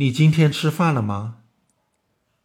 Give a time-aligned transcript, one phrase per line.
[0.00, 1.40] 你今天吃饭了吗？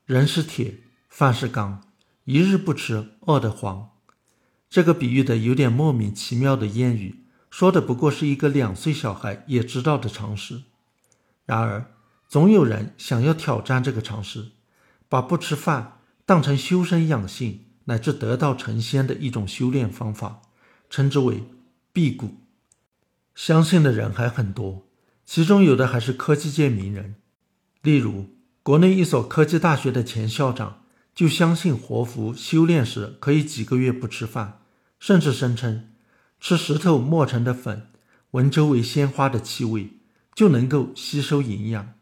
[0.06, 1.82] 人是铁，饭是钢，
[2.26, 3.92] 一日不吃，饿得慌。
[4.70, 10.64] 这个比喻的有点莫名其妙的谚语，说的不过是一个两岁小孩也知道的常识。
[11.46, 11.96] 然而，
[12.28, 14.48] 总有人想要挑战这个常识，
[15.08, 20.42] 把不吃饭当成修身养性乃至得道成仙的一种修炼方法，
[20.90, 21.42] 称之为
[21.94, 22.36] 辟谷。
[23.34, 24.86] 相信的人还很多，
[25.26, 27.16] 其中有的还是科技界名人。
[27.86, 28.26] 例如，
[28.64, 30.82] 国内一所科技大学的前校长
[31.14, 34.62] 就相信活佛修炼时可以几个月不吃饭，
[35.00, 35.90] 甚至声称
[36.40, 37.90] 吃石头磨成的粉，
[38.32, 39.92] 闻周围鲜花的气味
[40.34, 41.94] 就能够吸收营养。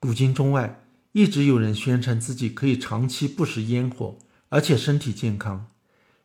[0.00, 4.16] 古今中外一直有人宣称自己可以长期不食烟火，
[4.48, 5.66] 而且身体健康，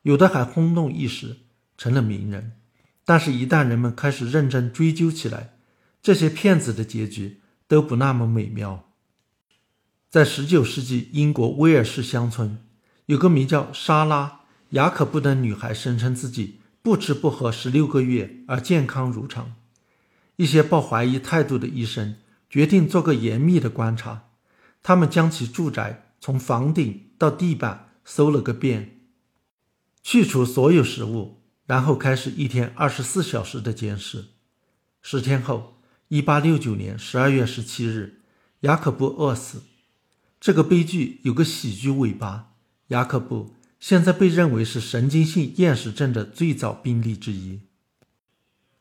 [0.03, 1.39] 有的还轰动一时，
[1.77, 2.53] 成了名人。
[3.03, 5.57] 但是，一旦人们开始认真追究起来，
[6.01, 7.41] 这些骗子的结局。
[7.69, 8.89] 都不那么美妙。
[10.09, 12.57] 在十九世纪英国威尔士乡村，
[13.05, 14.25] 有个名叫莎拉·
[14.71, 19.53] 雅可布的女孩，声称自己不吃不喝十六个月而健康如常。
[20.37, 22.15] 一些抱怀疑态度的医生
[22.49, 24.29] 决定做个严密的观察，
[24.81, 29.01] 他们将其住宅从房顶到地板搜了个遍，
[30.01, 34.25] 去除所有食物，然后开始一天二十四小时的监视。
[35.03, 35.78] 十天后。
[36.09, 38.21] 一八六九年十二月十七日，
[38.61, 39.61] 雅可布饿死。
[40.39, 42.53] 这个悲剧有个喜剧尾巴。
[42.87, 47.59] 雅可布现在被认为是神经性厌食症的最早病例之一。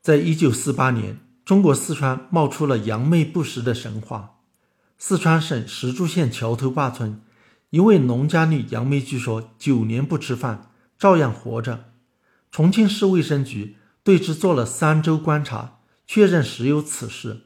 [0.01, 4.39] 在一九四八年，中国四川冒出了杨妹不食的神话。
[4.97, 7.21] 四川省石柱县桥头坝村
[7.69, 11.93] 一位农家女杨妹，据说九年不吃饭，照样活着。
[12.51, 15.75] 重庆市卫生局对之做了三周观察。
[16.09, 17.43] 确认实有此事，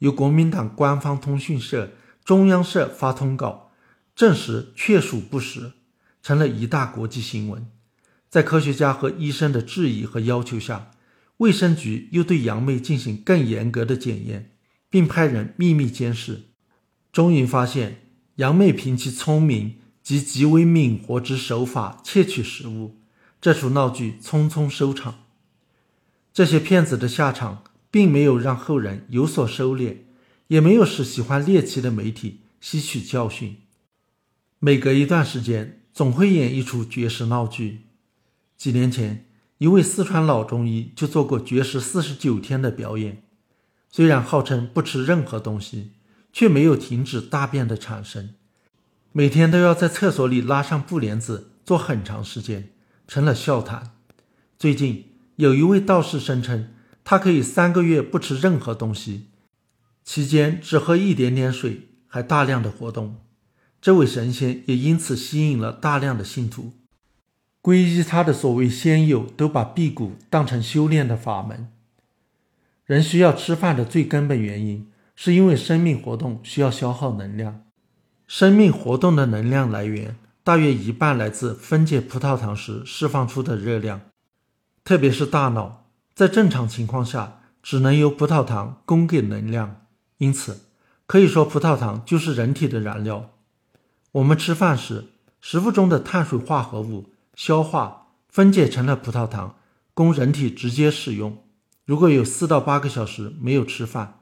[0.00, 3.72] 由国民党官方通讯社、中央社发通稿，
[4.14, 5.72] 证实确属不实，
[6.22, 7.66] 成了一大国际新闻。
[8.28, 10.90] 在科学家和医生的质疑和要求下，
[11.38, 14.50] 卫生局又对杨妹进行更严格的检验，
[14.90, 16.42] 并派人秘密监视。
[17.10, 23.00] 终于发现，杨妹凭其聪明及极为敏活之手法窃取食物，
[23.40, 25.24] 这出闹剧匆匆收场。
[26.34, 27.64] 这些骗子的下场。
[27.92, 29.98] 并没有让后人有所收敛，
[30.46, 33.58] 也没有使喜欢猎奇的媒体吸取教训。
[34.58, 37.82] 每隔一段时间，总会演一出绝食闹剧。
[38.56, 39.26] 几年前，
[39.58, 43.24] 一位四川老中医就做过绝食四十九天的表演。
[43.90, 45.92] 虽然号称不吃任何东西，
[46.32, 48.30] 却没有停止大便的产生，
[49.12, 52.70] 每天都要在厕所里拉上布帘子坐很长时间，
[53.06, 53.96] 成了笑谈。
[54.58, 56.70] 最近，有一位道士声称。
[57.04, 59.28] 他可以三个月不吃任何东西，
[60.04, 63.16] 期间只喝一点点水，还大量的活动。
[63.80, 66.72] 这位神仙也因此吸引了大量的信徒，
[67.60, 71.68] 皈依他的所谓仙友都把辟谷当成修炼的法门。
[72.84, 77.64] 人需要吃饭的最根本原因，是因为生命活动需要消耗能量。
[78.28, 84.00] 生命活动的能量来源大约一半来自分解葡萄糖时释放出的热量，
[84.84, 85.81] 特别是大脑。
[86.14, 89.86] 在正常情况下，只能由葡萄糖供给能量，
[90.18, 90.66] 因此
[91.06, 93.30] 可以说葡萄糖就是人体的燃料。
[94.12, 95.06] 我们吃饭时，
[95.40, 99.56] 食物中的碳水化合物消化分解成了葡萄糖，
[99.94, 101.42] 供人体直接使用。
[101.86, 104.20] 如果有四到八个小时没有吃饭，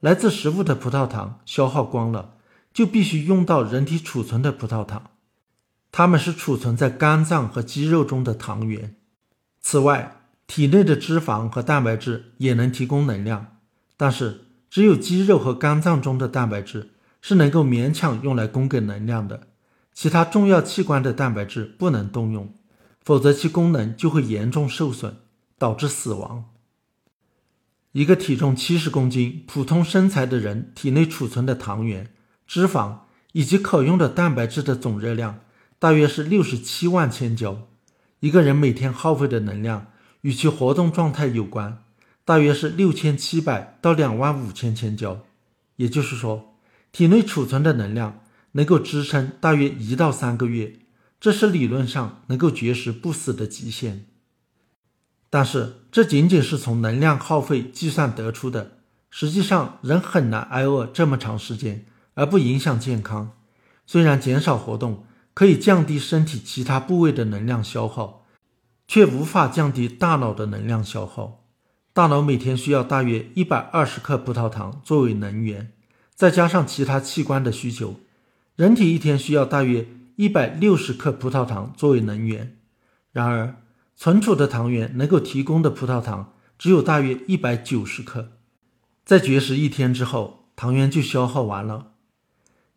[0.00, 2.36] 来自食物的葡萄糖消耗光了，
[2.72, 5.10] 就必须用到人体储存的葡萄糖，
[5.90, 8.96] 它们是储存在肝脏和肌肉中的糖原。
[9.60, 10.21] 此外，
[10.54, 13.56] 体内的脂肪和蛋白质也能提供能量，
[13.96, 16.90] 但是只有肌肉和肝脏中的蛋白质
[17.22, 19.46] 是能够勉强用来供给能量的，
[19.94, 22.52] 其他重要器官的蛋白质不能动用，
[23.02, 25.16] 否则其功能就会严重受损，
[25.56, 26.50] 导致死亡。
[27.92, 32.12] 一个体重七十公斤、普通身材的人体内储存的糖原、
[32.46, 32.98] 脂肪
[33.32, 35.40] 以及可用的蛋白质的总热量
[35.78, 37.68] 大约是六十七万千焦，
[38.20, 39.86] 一个人每天耗费的能量。
[40.22, 41.84] 与其活动状态有关，
[42.24, 45.20] 大约是六千七百到两万五千千焦，
[45.76, 46.54] 也就是说，
[46.90, 48.20] 体内储存的能量
[48.52, 50.76] 能够支撑大约一到三个月，
[51.20, 54.06] 这是理论上能够绝食不死的极限。
[55.28, 58.78] 但是，这仅仅是从能量耗费计算得出的，
[59.10, 61.84] 实际上人很难挨饿这么长时间
[62.14, 63.32] 而不影响健康。
[63.86, 65.04] 虽然减少活动
[65.34, 68.21] 可以降低身体其他部位的能量消耗。
[68.92, 71.46] 却无法降低大脑的能量消耗。
[71.94, 75.72] 大脑每天需要大约一百二十克葡萄糖作为能源，
[76.14, 77.94] 再加上其他器官的需求，
[78.54, 82.58] 人体一天需要大约一百六十克葡萄糖作为能源。
[83.12, 83.62] 然而，
[83.96, 88.32] 存储的糖原能够提供的葡萄糖只有大约一百九十克，
[89.06, 91.92] 在绝食一天之后，糖原就消耗完了。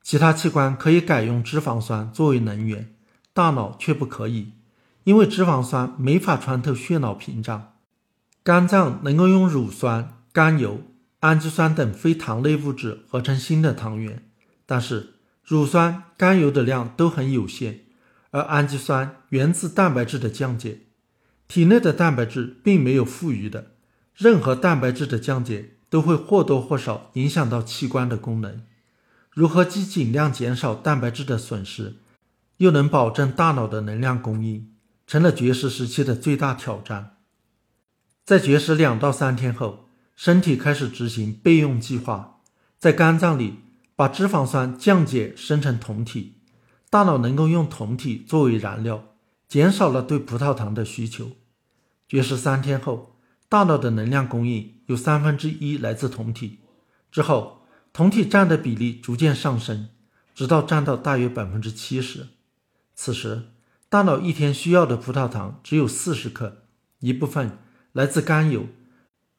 [0.01, 2.95] 其他器官可以改用脂肪酸作为能源，
[3.33, 4.53] 大脑却不可以，
[5.05, 7.73] 因为脂肪酸没法穿透血脑屏障。
[8.43, 10.81] 肝脏能够用乳酸、甘油。
[11.21, 14.29] 氨基酸等非糖类物质合成新的糖原，
[14.67, 17.79] 但是乳酸、甘油的量都很有限，
[18.29, 20.81] 而氨基酸源自蛋白质的降解。
[21.47, 23.71] 体内的蛋白质并没有富余的，
[24.13, 28.61] 任何蛋白质的降解都会或多或少影响到器官的功能。
[29.31, 31.95] 如何既尽量减少蛋白质的损失，
[32.57, 34.69] 又能保证大脑的能量供应，
[35.07, 37.17] 成了绝食时期的最大挑战。
[38.23, 39.83] 在绝食两到三天后。
[40.15, 42.39] 身体开始执行备用计划，
[42.79, 43.55] 在肝脏里
[43.97, 46.35] 把脂肪酸降解生成酮体，
[46.89, 49.09] 大脑能够用酮体作为燃料，
[49.49, 51.31] 减少了对葡萄糖的需求。
[52.07, 53.19] 绝食三天后，
[53.49, 56.59] 大脑的能量供应有三分之一来自酮体，
[57.11, 59.89] 之后酮体占的比例逐渐上升，
[60.33, 62.27] 直到占到大约百分之七十。
[62.93, 63.49] 此时，
[63.89, 66.63] 大脑一天需要的葡萄糖只有四十克，
[66.99, 67.59] 一部分
[67.93, 68.67] 来自甘油。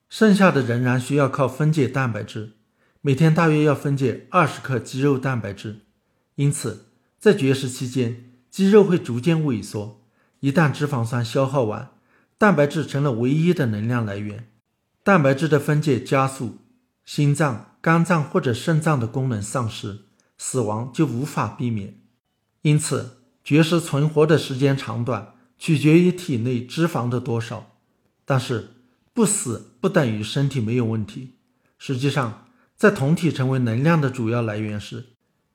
[0.09, 2.53] 剩下的仍然需要靠分解蛋白质，
[3.01, 5.81] 每天大约要分解二十克肌肉蛋白质。
[6.37, 6.87] 因此，
[7.19, 10.03] 在绝食期间，肌肉会逐渐萎缩。
[10.41, 11.91] 一旦脂肪酸消耗完，
[12.39, 14.49] 蛋白质成了唯一的能量来源，
[15.03, 16.59] 蛋白质的分解加速，
[17.05, 20.05] 心脏、肝脏或者肾脏的功能丧失，
[20.39, 22.01] 死亡就无法避免。
[22.63, 23.16] 因此，
[23.47, 27.79] 绝食存活的时间长短取决于体内脂肪的多少，
[28.27, 28.73] 但是。
[29.17, 31.37] 不死不等于身体没有问题。
[31.79, 35.07] 实际上，在酮体成为能量的主要来源时，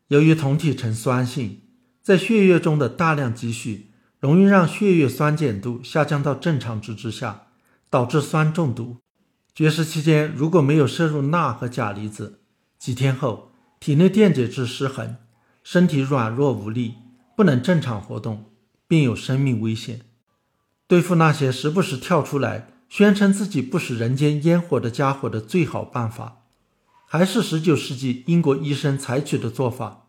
[0.07, 1.61] 由于酮体呈酸性，
[2.01, 7.49] 在血液中的大量积蓄，容易让血液酸碱度下降到正常值之下，
[7.91, 8.97] 导致酸中毒。
[9.53, 12.39] 绝食期间如果没有摄入钠和钾离子，
[12.79, 15.17] 几天后体内电解质失衡，
[15.63, 16.95] 身体软弱无力，
[17.41, 18.51] 不能正常活动，
[18.87, 20.01] 并有生命危险。
[20.85, 22.67] 对付那些时不时跳出来。
[22.87, 26.43] 宣称自己不食人间烟火的家伙的最好办法，
[27.07, 30.05] 还是十九世纪英国医生采取的做法：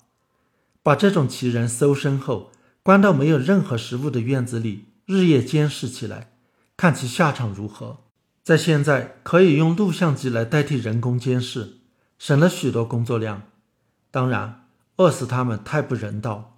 [0.83, 2.53] 把这种奇人搜身后，
[2.83, 6.33] 关到没有任何食物的院子里，日夜监视起来，
[6.77, 8.01] 看其下场如何。
[8.43, 11.79] 在现在，可以用录像机来代替人工监视，
[12.19, 13.45] 省了许多工作量。
[14.11, 16.52] 当然，饿死他们太不人道，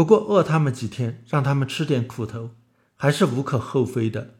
[0.00, 2.52] 不过饿他们几天，让他们吃点苦头，
[2.96, 4.36] 还是无可厚非的。